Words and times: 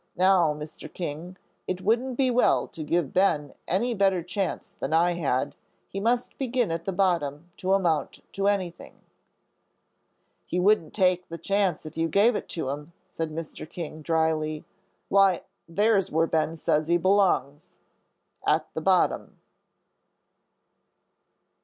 Now, 0.15 0.55
Mr. 0.55 0.91
King, 0.91 1.37
it 1.67 1.81
wouldn't 1.81 2.17
be 2.17 2.31
well 2.31 2.67
to 2.67 2.83
give 2.83 3.13
Ben 3.13 3.53
any 3.67 3.93
better 3.93 4.23
chance 4.23 4.71
than 4.71 4.93
I 4.93 5.11
had. 5.11 5.53
He 5.89 5.99
must 5.99 6.35
begin 6.39 6.71
at 6.71 6.85
the 6.85 6.91
bottom 6.91 7.51
to 7.57 7.73
amount 7.73 8.19
to 8.33 8.47
anything." 8.47 8.95
"He 10.47 10.59
wouldn't 10.59 10.95
take 10.95 11.29
the 11.29 11.37
chance 11.37 11.85
if 11.85 11.97
you 11.97 12.07
gave 12.07 12.35
it 12.35 12.49
to 12.49 12.69
him," 12.69 12.93
said 13.11 13.29
Mr. 13.29 13.69
King, 13.69 14.01
dryly. 14.01 14.65
"Why, 15.07 15.43
there's 15.69 16.09
where 16.09 16.25
Ben 16.25 16.55
says 16.55 16.87
he 16.87 16.97
belongs 16.97 17.77
at 18.43 18.73
the 18.73 18.81
bottom." 18.81 19.37